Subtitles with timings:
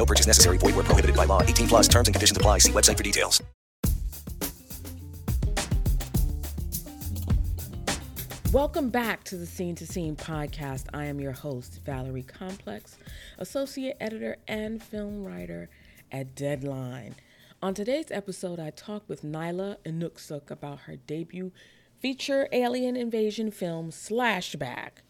[0.00, 0.56] No purchase necessary.
[0.56, 1.42] Void where prohibited by law.
[1.42, 2.56] 18 plus terms and conditions apply.
[2.56, 3.42] See website for details.
[8.50, 10.86] Welcome back to the Scene to Scene podcast.
[10.94, 12.96] I am your host, Valerie Complex,
[13.36, 15.68] associate editor and film writer
[16.10, 17.16] at Deadline.
[17.62, 21.52] On today's episode, I talk with Nyla Innuksuk about her debut
[21.98, 25.02] feature alien invasion film, Slash/Back,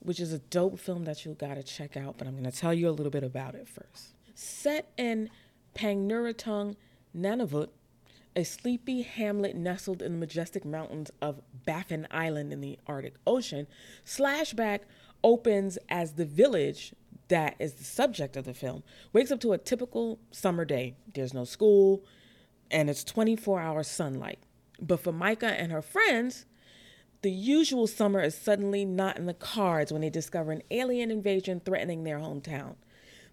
[0.00, 2.88] which is a dope film that you gotta check out, but I'm gonna tell you
[2.88, 4.13] a little bit about it first.
[4.34, 5.30] Set in
[5.74, 6.76] Pangnirtung,
[7.16, 7.68] Nunavut,
[8.36, 13.66] a sleepy hamlet nestled in the majestic mountains of Baffin Island in the Arctic Ocean,
[14.04, 14.82] Slash/Back
[15.22, 16.94] opens as the village
[17.28, 18.82] that is the subject of the film
[19.12, 20.94] wakes up to a typical summer day.
[21.14, 22.04] There's no school,
[22.70, 24.40] and it's 24 hour sunlight.
[24.80, 26.44] But for Micah and her friends,
[27.22, 31.60] the usual summer is suddenly not in the cards when they discover an alien invasion
[31.60, 32.74] threatening their hometown.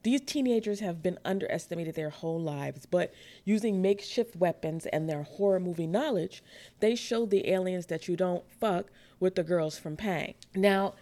[0.03, 3.13] These teenagers have been underestimated their whole lives, but
[3.45, 6.43] using makeshift weapons and their horror movie knowledge,
[6.79, 8.87] they show the aliens that you don't fuck
[9.19, 10.33] with the girls from Pang.
[10.55, 10.95] Now,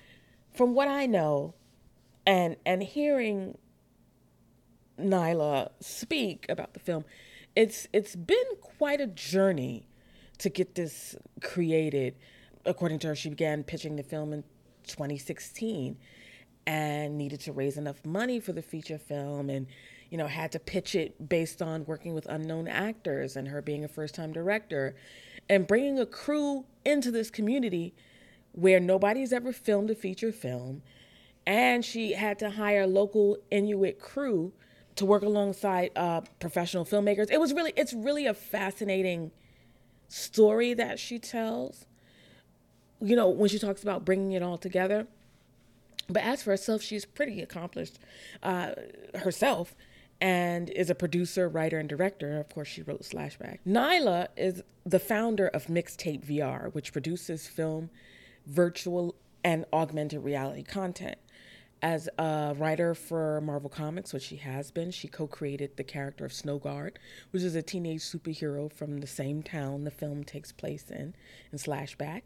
[0.53, 1.53] from what I know,
[2.25, 3.57] and and hearing
[4.99, 7.05] Nyla speak about the film,
[7.55, 9.87] it's it's been quite a journey
[10.39, 12.15] to get this created.
[12.65, 14.43] According to her, she began pitching the film in
[14.87, 15.97] 2016
[16.69, 19.65] and needed to raise enough money for the feature film and
[20.11, 23.83] you know had to pitch it based on working with unknown actors and her being
[23.83, 24.95] a first-time director
[25.49, 27.95] and bringing a crew into this community
[28.51, 30.83] where nobody's ever filmed a feature film
[31.47, 34.53] and she had to hire local Inuit crew
[34.95, 37.31] to work alongside uh, professional filmmakers.
[37.31, 39.31] It was really, it's really a fascinating
[40.07, 41.87] story that she tells.
[43.01, 45.07] You know, when she talks about bringing it all together.
[46.09, 47.99] But as for herself, she's pretty accomplished
[48.41, 48.71] uh,
[49.15, 49.75] herself
[50.21, 52.39] and is a producer, writer, and director.
[52.39, 53.61] Of course, she wrote Slash/Back.
[53.65, 57.89] Nyla is the founder of Mixtape VR, which produces film,
[58.45, 61.17] virtual, and augmented reality content.
[61.81, 66.25] As a writer for Marvel Comics, which she has been, she co created the character
[66.25, 66.97] of Snowguard,
[67.31, 71.15] which is a teenage superhero from the same town the film takes place in,
[71.53, 72.25] in Slash/Back.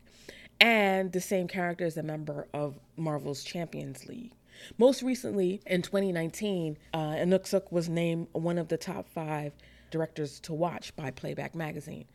[0.59, 4.31] And the same character is a member of Marvel's Champions League.
[4.77, 7.25] Most recently, in 2019, uh,
[7.71, 9.53] was named one of the top five
[9.91, 12.05] directors to watch by Playback Magazine.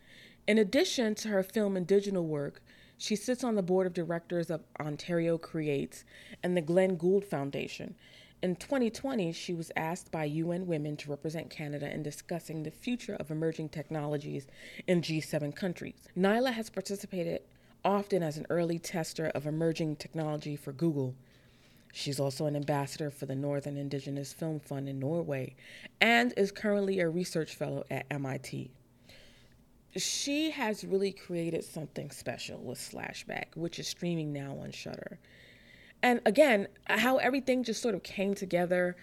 [0.46, 2.62] In addition to her film and digital work,
[2.96, 6.04] she sits on the board of directors of Ontario Creates
[6.42, 7.94] and the Glenn Gould Foundation.
[8.42, 13.14] In 2020, she was asked by UN Women to represent Canada in discussing the future
[13.14, 14.46] of emerging technologies
[14.86, 16.08] in G7 countries.
[16.16, 17.42] Nyla has participated
[17.84, 21.14] often as an early tester of emerging technology for Google.
[21.92, 25.56] She's also an ambassador for the Northern Indigenous Film Fund in Norway
[26.00, 28.70] and is currently a research fellow at MIT
[29.96, 35.18] she has really created something special with Slash/Back, which is streaming now on Shudder.
[36.02, 38.96] And again, how everything just sort of came together,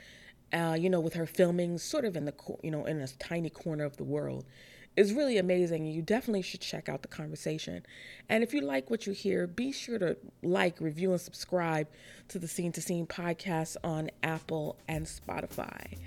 [0.54, 3.50] uh, you know, with her filming sort of in the you know in a tiny
[3.50, 4.46] corner of the world,
[4.96, 5.86] is really amazing.
[5.86, 7.86] You definitely should check out the conversation.
[8.30, 11.88] And if you like what you hear, be sure to like, review, and subscribe
[12.30, 15.98] to the Scene to Scene podcast on Apple and Spotify.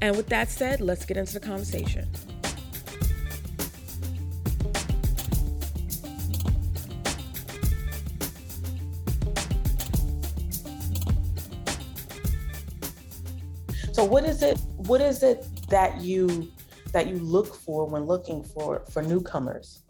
[0.00, 2.08] And with that said, let's get into the conversation.
[13.92, 16.50] So what is it what is it that you
[16.92, 19.82] that you look for when looking for for newcomers?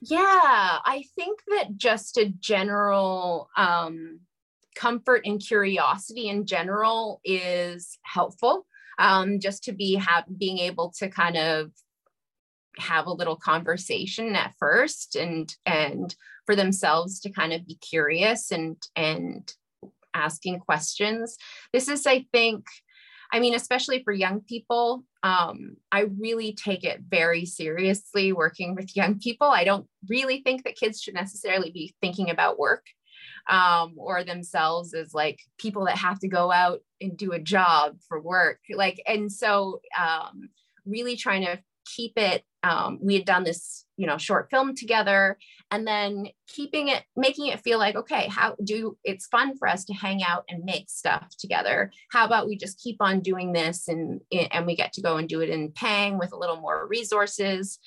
[0.00, 4.20] Yeah, I think that just a general um,
[4.74, 8.66] comfort and curiosity in general is helpful.
[8.98, 11.70] Um, just to be have being able to kind of
[12.78, 16.14] have a little conversation at first and and
[16.46, 19.52] for themselves to kind of be curious and and
[20.14, 21.36] asking questions.
[21.72, 22.66] This is, I think,
[23.32, 28.94] I mean, especially for young people, um, I really take it very seriously working with
[28.94, 29.48] young people.
[29.48, 32.84] I don't really think that kids should necessarily be thinking about work
[33.48, 37.96] um, or themselves as like people that have to go out and do a job
[38.06, 38.60] for work.
[38.70, 40.50] Like, and so um,
[40.84, 45.36] really trying to keep it um, we had done this you know short film together
[45.70, 49.84] and then keeping it making it feel like okay how do it's fun for us
[49.84, 51.92] to hang out and make stuff together.
[52.10, 55.28] How about we just keep on doing this and and we get to go and
[55.28, 57.78] do it in pang with a little more resources.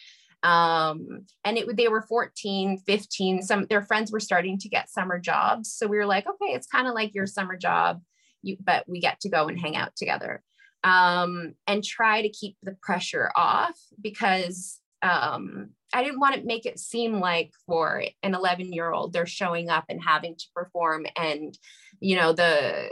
[0.44, 5.20] Um, and it they were 14 15 some their friends were starting to get summer
[5.20, 5.74] jobs.
[5.74, 8.02] So we were like okay it's kind of like your summer job
[8.42, 10.44] you, but we get to go and hang out together
[10.86, 16.68] um, and try to keep the pressure off because um, I didn't want to make
[16.68, 21.08] it seem like for an 11 year old, they're showing up and having to perform
[21.18, 21.58] and,
[22.00, 22.92] you know, the,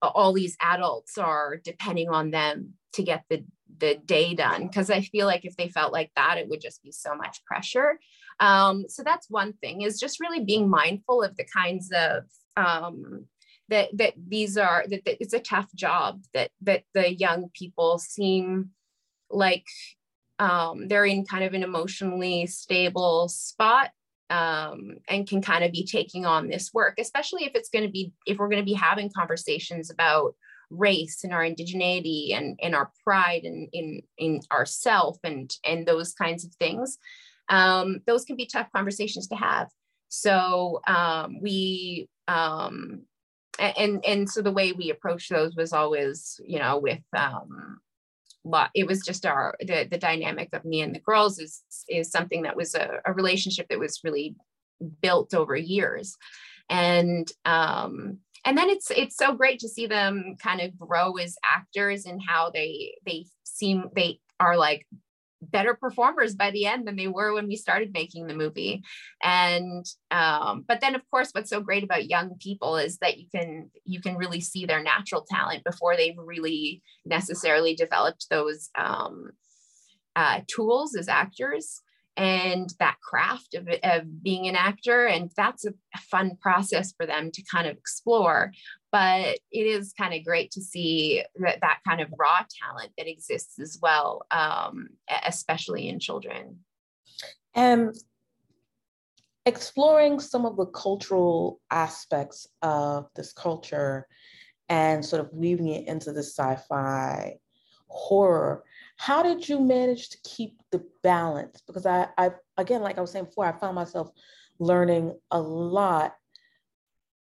[0.00, 3.44] all these adults are depending on them to get the,
[3.78, 4.68] the day done.
[4.68, 7.44] Cause I feel like if they felt like that, it would just be so much
[7.44, 7.98] pressure.
[8.38, 12.22] Um, so that's one thing is just really being mindful of the kinds of,
[12.56, 13.26] um,
[13.68, 17.98] that that these are that, that it's a tough job that that the young people
[17.98, 18.70] seem
[19.30, 19.66] like
[20.38, 23.90] um, they're in kind of an emotionally stable spot
[24.30, 27.90] um, and can kind of be taking on this work, especially if it's going to
[27.90, 30.34] be if we're going to be having conversations about
[30.70, 36.12] race and our indigeneity and, and our pride and in in ourself and and those
[36.12, 36.98] kinds of things.
[37.48, 39.68] Um, those can be tough conversations to have.
[40.08, 43.02] So um, we um,
[43.58, 47.78] and and so the way we approached those was always you know with um
[48.74, 52.42] it was just our the, the dynamic of me and the girls is is something
[52.42, 54.36] that was a, a relationship that was really
[55.00, 56.16] built over years.
[56.68, 61.36] And um and then it's it's so great to see them kind of grow as
[61.44, 64.86] actors and how they they seem they are like
[65.50, 68.82] better performers by the end than they were when we started making the movie.
[69.22, 73.26] And um, but then of course what's so great about young people is that you
[73.34, 79.30] can you can really see their natural talent before they've really necessarily developed those um,
[80.14, 81.82] uh, tools as actors
[82.16, 87.30] and that craft of, of being an actor and that's a fun process for them
[87.30, 88.52] to kind of explore.
[88.90, 93.08] But it is kind of great to see that, that kind of raw talent that
[93.08, 94.88] exists as well um,
[95.26, 96.60] especially in children.
[97.54, 97.94] And
[99.44, 104.06] exploring some of the cultural aspects of this culture
[104.68, 107.36] and sort of weaving it into the sci-fi
[107.88, 108.64] horror
[108.96, 111.62] how did you manage to keep the balance?
[111.66, 114.10] Because I, I again, like I was saying before, I found myself
[114.58, 116.14] learning a lot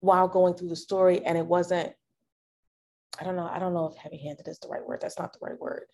[0.01, 1.93] while going through the story, and it wasn't.
[3.19, 3.49] I don't know.
[3.51, 5.01] I don't know if heavy-handed is the right word.
[5.01, 5.85] That's not the right word.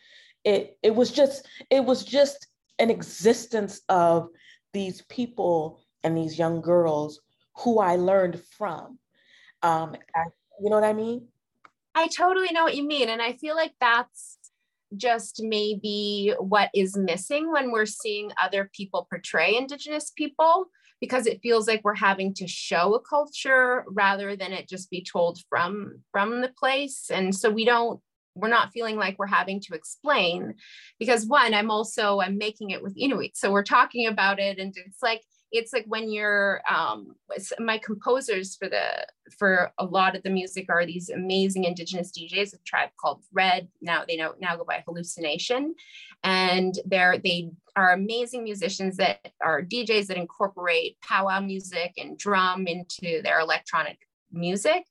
[0.44, 2.48] It it was just it was just
[2.78, 4.28] an existence of
[4.72, 7.20] these people and these young girls
[7.58, 8.98] who I learned from.
[9.62, 10.24] Um, I,
[10.60, 11.28] you know what I mean?
[11.94, 14.38] I totally know what you mean, and I feel like that's
[14.96, 20.68] just maybe what is missing when we're seeing other people portray indigenous people
[21.00, 25.02] because it feels like we're having to show a culture rather than it just be
[25.02, 27.10] told from from the place.
[27.10, 28.00] And so we don't
[28.36, 30.54] we're not feeling like we're having to explain
[31.00, 33.36] because one i'm also i'm making it with inuit.
[33.36, 37.14] So we're talking about it and it's like it's like when you're um,
[37.58, 39.06] my composers for the
[39.38, 43.68] for a lot of the music are these amazing indigenous DJs, a tribe called Red.
[43.80, 45.74] Now they know now go by Halluci Nation,
[46.22, 52.66] and they're they are amazing musicians that are DJs that incorporate powwow music and drum
[52.66, 53.98] into their electronic
[54.32, 54.84] music,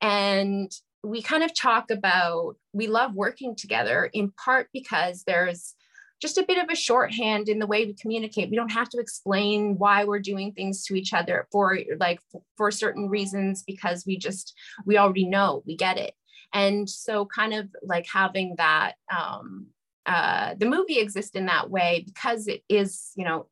[0.00, 0.70] and
[1.04, 5.74] we kind of talk about we love working together in part because there's
[6.22, 8.48] just a bit of a shorthand in the way we communicate.
[8.48, 12.20] We don't have to explain why we're doing things to each other for like
[12.56, 14.54] for certain reasons because we just
[14.86, 16.14] we already know we get it.
[16.54, 19.66] And so kind of like having that um,
[20.06, 23.48] uh, the movie exists in that way because it is you know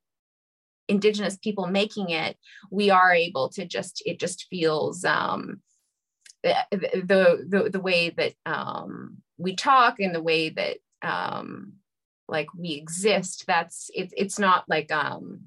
[0.89, 2.37] indigenous people making it
[2.73, 5.61] we are able to just it just feels um,
[6.43, 6.55] the,
[7.53, 11.75] the the way that um, we talk and the way that um,
[12.31, 15.43] like we exist that's it's it's not like um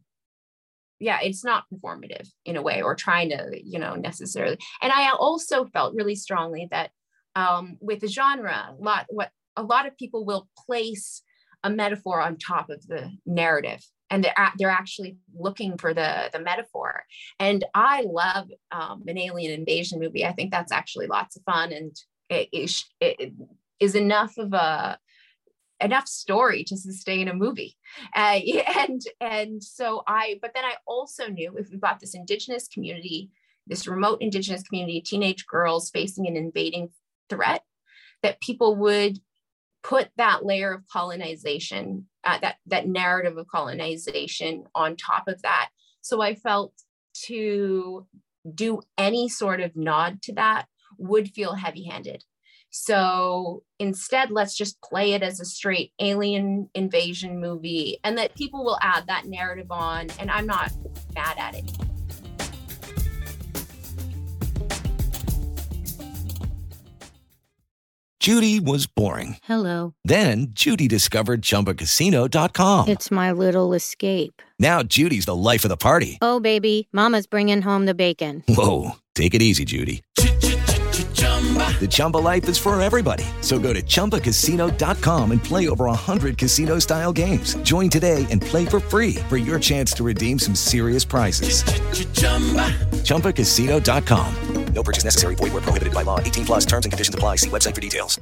[1.00, 5.10] yeah it's not performative in a way or trying to you know necessarily and i
[5.12, 6.92] also felt really strongly that
[7.36, 11.22] um with the genre a lot what a lot of people will place
[11.64, 16.40] a metaphor on top of the narrative and they're, they're actually looking for the, the
[16.40, 17.04] metaphor.
[17.40, 20.26] And I love um, an alien invasion movie.
[20.26, 21.96] I think that's actually lots of fun and
[22.30, 23.34] it, it, it
[23.80, 25.00] is enough of a
[25.84, 27.76] enough story to sustain a movie
[28.16, 28.40] uh,
[28.78, 33.30] and and so i but then i also knew if we've got this indigenous community
[33.68, 36.90] this remote indigenous community teenage girls facing an invading
[37.30, 37.64] threat
[38.22, 39.20] that people would
[39.84, 45.70] put that layer of colonization, uh, that that narrative of colonization on top of that.
[46.02, 46.74] So I felt
[47.26, 48.08] to
[48.56, 50.66] do any sort of nod to that
[50.98, 52.24] would feel heavy-handed.
[52.76, 58.64] So instead, let's just play it as a straight alien invasion movie, and that people
[58.66, 60.72] will add that narrative on, and I'm not
[61.14, 61.72] mad at it.
[68.20, 69.38] Judy was boring.
[69.44, 69.94] Hello.
[70.04, 72.88] Then Judy discovered ChumbaCasino.com.
[72.88, 74.42] It's my little escape.
[74.58, 76.18] Now Judy's the life of the party.
[76.24, 78.44] Oh, baby, Mama's bringing home the bacon.
[78.48, 80.04] Whoa, take it easy, Judy.
[81.54, 83.26] The Chumba life is for everybody.
[83.42, 87.56] So go to ChumbaCasino.com and play over 100 casino style games.
[87.64, 91.64] Join today and play for free for your chance to redeem some serious prizes.
[93.04, 94.36] ChumbaCasino.com.
[94.74, 95.36] No purchase necessary.
[95.36, 96.20] Void where prohibited by law.
[96.20, 97.38] 18 plus terms and conditions apply.
[97.38, 98.20] See website for details.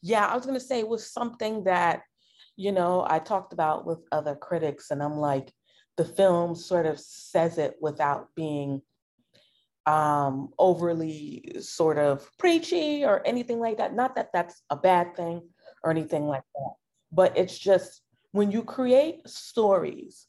[0.00, 2.02] Yeah, I was going to say it was something that,
[2.56, 5.52] you know, I talked about with other critics, and I'm like,
[5.96, 8.80] the film sort of says it without being
[9.88, 13.94] um, overly sort of preachy or anything like that.
[13.94, 15.48] Not that that's a bad thing
[15.82, 16.72] or anything like that,
[17.10, 18.02] but it's just
[18.32, 20.26] when you create stories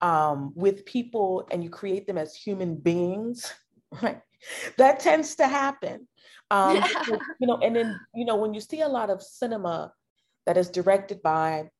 [0.00, 3.54] um, with people and you create them as human beings,
[4.02, 4.20] right?
[4.76, 6.08] That tends to happen.
[6.50, 9.92] Um, because, you know, and then, you know, when you see a lot of cinema
[10.46, 11.70] that is directed by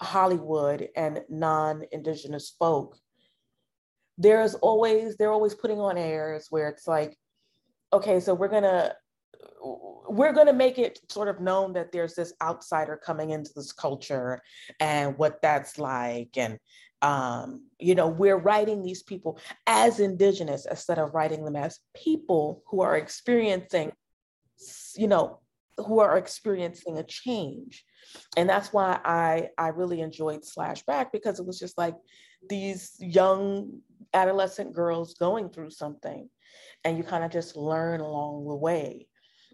[0.00, 2.96] Hollywood and non-indigenous folk,
[4.18, 7.16] there's always they're always putting on airs where it's like
[7.92, 8.92] okay so we're gonna
[10.08, 13.72] we're going to make it sort of known that there's this outsider coming into this
[13.72, 14.40] culture
[14.80, 16.30] and what that's like.
[16.36, 16.58] And
[17.02, 22.62] um, you know we're writing these people as indigenous instead of writing them as people
[22.66, 23.92] who are experiencing
[24.96, 25.40] you know
[25.76, 27.84] who are experiencing a change.
[28.36, 31.96] And that's why i i really enjoyed Slash/Back because it was just like
[32.48, 33.80] these young
[34.14, 36.28] adolescent girls going through something
[36.84, 39.06] and you kind of just learn along the way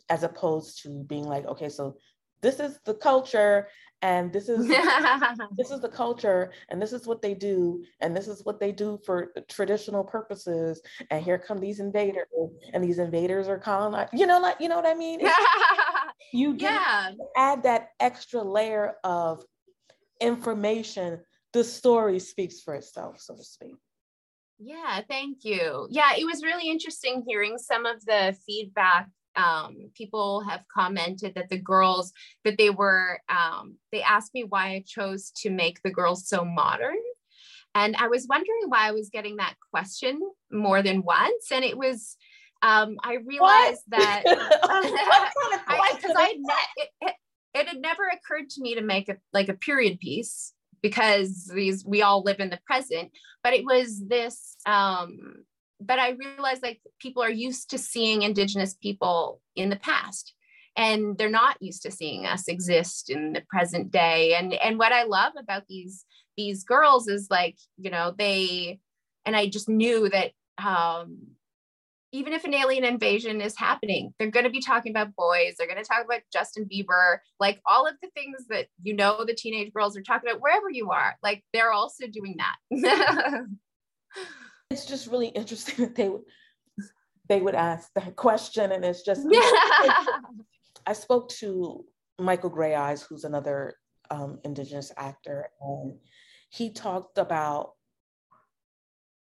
[0.09, 1.97] as opposed to being like okay so
[2.42, 3.68] this is the culture
[4.02, 4.66] and this is
[5.56, 8.73] this is the culture and this is what they do and this is what they
[8.73, 12.26] do for traditional purposes and here come these invaders
[12.75, 15.21] and these invaders are colonized you know like you know what i mean
[16.32, 17.12] you yeah.
[17.37, 19.44] add that extra layer of
[20.21, 21.21] information
[21.52, 23.75] the story speaks for itself, so to speak.
[24.64, 25.88] Yeah, thank you.
[25.90, 29.09] Yeah, it was really interesting hearing some of the feedback.
[29.35, 32.12] Um, people have commented that the girls
[32.45, 36.45] that they were um, they asked me why I chose to make the girls so
[36.45, 36.97] modern.
[37.75, 40.21] And I was wondering why I was getting that question
[40.52, 41.50] more than once.
[41.50, 42.16] And it was
[42.61, 43.99] um, I realized what?
[43.99, 44.23] that
[45.97, 47.14] because I, I, it, it,
[47.54, 50.52] it had never occurred to me to make a like a period piece
[50.83, 53.11] because these we all live in the present
[53.43, 55.45] but it was this um
[55.81, 60.35] but i realized like people are used to seeing indigenous people in the past
[60.77, 64.35] and they're not used to seeing us exist in the present day.
[64.35, 66.05] And and what i love about these
[66.37, 68.79] these girls is like you know they
[69.27, 71.19] and i just knew that um
[72.12, 75.54] even if an alien invasion is happening, they're going to be talking about boys.
[75.57, 79.25] They're going to talk about Justin Bieber, like all of the things that you know
[79.26, 81.16] the teenage girls are talking about wherever you are.
[81.23, 82.57] Like they're also doing that.
[84.71, 86.23] it's just really interesting that they would
[87.28, 89.26] they would ask that question, and it's just.
[90.85, 91.85] I spoke to
[92.19, 93.76] Michael Greyeyes, who's another
[94.11, 95.95] um, Indigenous actor, and
[96.50, 97.73] he talked about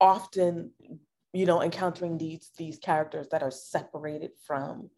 [0.00, 0.72] often
[1.34, 4.88] you know, encountering these these characters that are separated from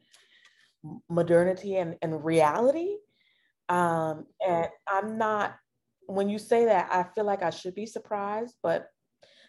[1.08, 2.96] modernity and, and reality.
[3.68, 5.56] Um, and I'm not,
[6.06, 8.88] when you say that, I feel like I should be surprised, but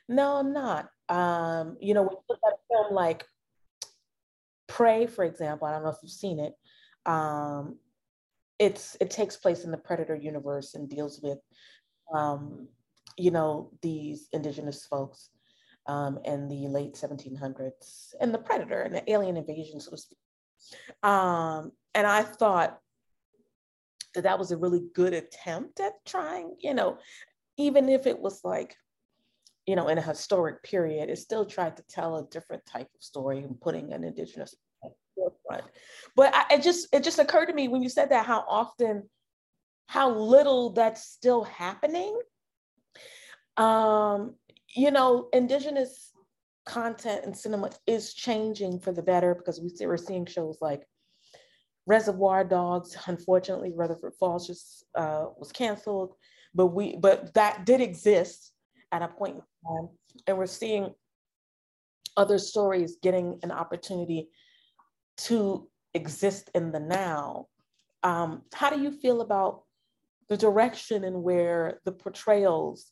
[0.09, 0.89] no, I'm not.
[1.09, 3.25] Um, you know, when you look at a film like
[4.67, 6.53] Prey, for example, I don't know if you've seen it.
[7.05, 7.77] Um,
[8.59, 11.37] it's it takes place in the Predator universe and deals with,
[12.13, 12.67] um,
[13.17, 15.29] you know, these indigenous folks
[15.87, 20.17] um, in the late 1700s and the predator and the alien invasion, so to speak.
[21.03, 22.79] Um, and I thought
[24.13, 26.97] that that was a really good attempt at trying, you know,
[27.57, 28.75] even if it was like,
[29.65, 33.03] you know, in a historic period, it still tried to tell a different type of
[33.03, 34.55] story and putting an indigenous
[35.15, 35.69] forefront.
[36.15, 39.09] But I, it just it just occurred to me when you said that how often,
[39.87, 42.17] how little that's still happening.
[43.57, 44.35] Um,
[44.75, 46.11] you know, indigenous
[46.65, 50.83] content and cinema is changing for the better because we see, we're seeing shows like
[51.87, 56.15] Reservation Dogs, unfortunately, Rutherford Falls just uh, was canceled,
[56.53, 58.51] but we but that did exist
[58.91, 59.89] at a point in time,
[60.27, 60.93] and we're seeing
[62.17, 64.27] other stories getting an opportunity
[65.17, 67.47] to exist in the now.
[68.03, 69.63] Um, how do you feel about
[70.27, 72.91] the direction and where the portrayals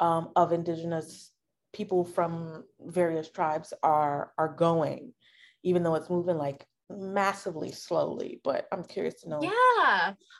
[0.00, 1.32] um, of Indigenous
[1.72, 5.12] people from various tribes are are going,
[5.62, 9.40] even though it's moving like massively slowly, but I'm curious to know.
[9.42, 9.50] Yeah,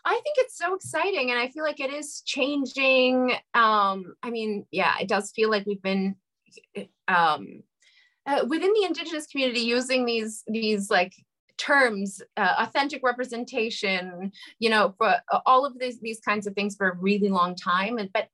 [0.05, 1.31] I think it's so exciting.
[1.31, 3.33] And I feel like it is changing.
[3.55, 6.17] Um, I mean, yeah, it does feel like we've been
[7.09, 7.63] um,
[8.27, 11.15] uh, within the indigenous community using these these like
[11.63, 16.75] terms uh, authentic representation you know for uh, all of these these kinds of things
[16.75, 17.99] for a really long time.
[17.99, 18.29] And but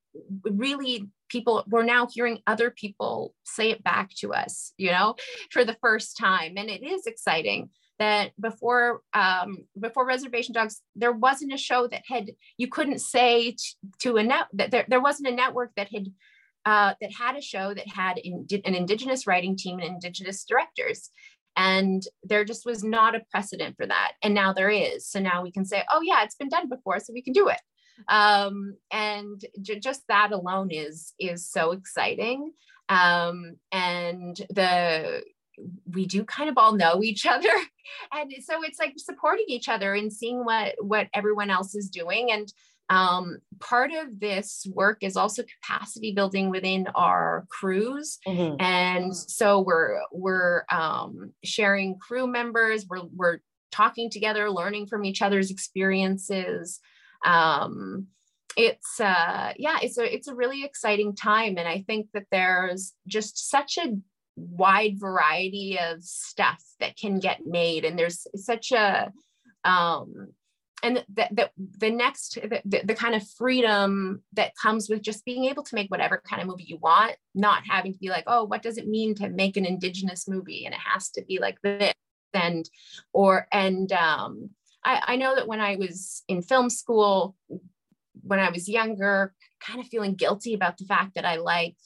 [0.45, 5.15] really people we're now hearing other people say it back to us you know
[5.51, 6.55] for the first time.
[6.57, 12.03] And it is exciting that before um, before reservation dogs there wasn't a show that
[12.07, 13.59] had you couldn't say t-
[14.01, 16.07] to a net that there, there wasn't a network that had
[16.65, 21.11] uh, that had a show that had indi- an indigenous writing team and indigenous directors
[21.59, 24.13] and there just was not a precedent for that.
[24.23, 25.07] And now there is.
[25.07, 27.49] So now we can say oh yeah it's been done before so we can do
[27.49, 27.61] it.
[28.07, 32.53] Um, and j- just that alone is is so exciting.
[32.89, 35.23] Um, and the
[35.93, 37.51] we do kind of all know each other.
[38.13, 42.31] And so it's like supporting each other and seeing what what everyone else is doing.
[42.31, 42.53] And
[42.91, 48.19] um, part of this work is also capacity building within our crews.
[48.27, 48.57] Mm-hmm.
[48.61, 52.87] and so we're we're um, sharing crew members.
[52.89, 53.39] We're, we're
[53.71, 56.81] talking together learning from each other's experiences.
[57.25, 58.07] Um,
[58.57, 61.59] it's uh yeah it's a it's a really exciting time.
[61.59, 63.97] And i think that there's just such a
[64.37, 67.85] wide variety of stuff that can get made.
[67.85, 69.13] And there's such a
[69.65, 70.29] um
[70.83, 75.63] and the, the next the, the kind of freedom that comes with just being able
[75.63, 78.63] to make whatever kind of movie you want not having to be like oh what
[78.63, 81.95] does it mean to make an indigenous movie and it has to be like this
[82.35, 82.69] and
[83.13, 84.51] or and um
[84.85, 87.37] I, I know that when I was in film school,
[88.23, 91.83] when I was younger, kind of feeling guilty about the fact that I liked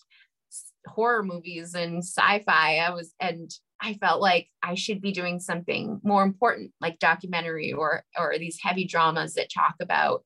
[0.86, 2.76] horror movies and sci-fi.
[2.76, 3.50] I was and
[3.82, 8.58] I felt like I should be doing something more important, like documentary or or these
[8.62, 10.24] heavy dramas that talk about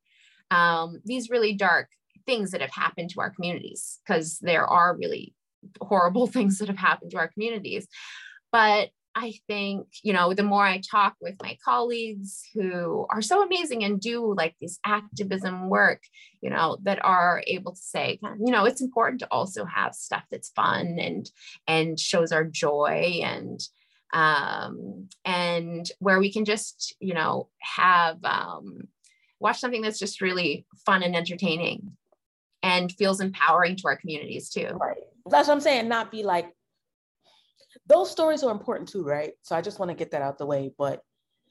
[0.51, 1.89] um, these really dark
[2.27, 5.35] things that have happened to our communities, because there are really
[5.81, 7.89] horrible things that have happened to our communities.
[8.53, 13.43] But I think, you know, the more I talk with my colleagues who are so
[13.43, 16.03] amazing and do like this activism work,
[16.43, 20.23] you know, that are able to say, you know, it's important to also have stuff
[20.31, 21.31] that's fun and
[21.67, 23.59] and shows our joy and
[24.13, 28.87] um and where we can just, you know, have um
[29.41, 31.97] watch something that's just really fun and entertaining
[32.63, 34.69] and feels empowering to our communities too.
[34.79, 34.99] Right.
[35.31, 35.89] That's what I'm saying.
[35.89, 36.53] Not be like,
[37.87, 39.33] those stories are important too, right?
[39.43, 40.73] So I just want to get that out the way.
[40.77, 41.03] But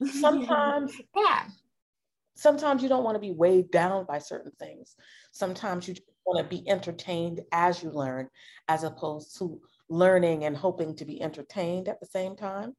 [0.04, 1.44] sometimes, yeah,
[2.34, 4.96] sometimes you don't want to be weighed down by certain things.
[5.32, 8.28] Sometimes you just want to be entertained as you learn,
[8.68, 12.74] as opposed to learning and hoping to be entertained at the same time.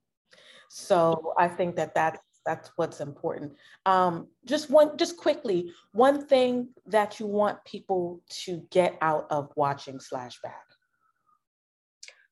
[0.70, 3.54] So I think that that's that's what's important.
[3.86, 9.52] Um, just one, just quickly, one thing that you want people to get out of
[9.58, 10.64] watching Slash/Back.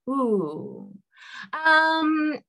[0.09, 0.89] Ooh,
[1.53, 2.39] um,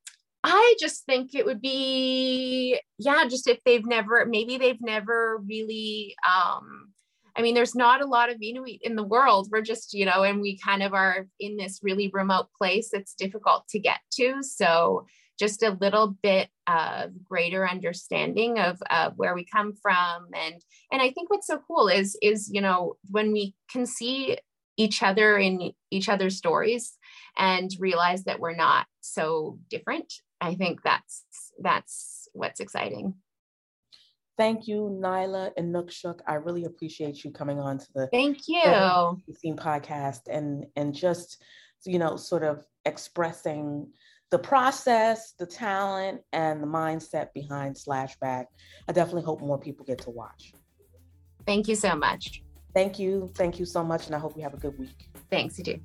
[0.45, 6.15] I just think it would be, yeah, just if they've never, maybe they've never really,
[6.27, 6.93] um,
[7.37, 9.49] I mean, there's not a lot of Inuit in the world.
[9.51, 13.15] We're just, you know, and we kind of are in this really remote place that's
[13.15, 14.43] difficult to get to.
[14.43, 15.07] So
[15.39, 20.29] just a little bit of greater understanding of uh, where we come from.
[20.35, 24.39] And, and I think what's so cool is, is, you know, when we can see
[24.79, 26.97] each other in each other's stories
[27.37, 30.13] and realize that we're not so different.
[30.41, 31.25] I think that's
[31.61, 33.15] that's what's exciting.
[34.37, 39.23] Thank you nyla and Innuksuk i really appreciate you coming on to the thank you.
[39.35, 41.43] Scene podcast and and just
[41.87, 43.89] you know sort of expressing
[44.31, 48.49] the process the talent and the mindset behind Slash/Back.
[48.89, 50.53] I definitely hope more people get to watch.
[51.47, 52.43] Thank you so much.
[52.75, 53.31] Thank you.
[53.37, 55.09] Thank you so much and i hope you have a good week.
[55.31, 55.81] Thanks you too